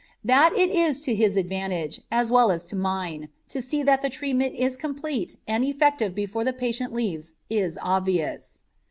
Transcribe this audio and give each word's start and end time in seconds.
That 0.23 0.53
it 0.57 0.71
is 0.71 0.99
to 1.01 1.13
his 1.13 1.37
advantage 1.37 2.01
as 2.09 2.31
well 2.31 2.51
as 2.51 2.65
to 2.65 2.75
mine 2.75 3.29
to 3.49 3.61
see 3.61 3.83
that 3.83 4.01
the 4.01 4.09
treatment 4.09 4.55
is 4.55 4.75
complete 4.75 5.35
and 5.47 5.63
effective 5.63 6.15
before 6.15 6.43
the 6.43 6.53
patient 6.53 6.91
leaves 6.91 7.35
is 7.51 7.77
obvious. 7.79 8.63